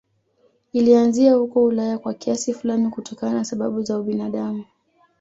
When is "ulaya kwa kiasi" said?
1.63-2.53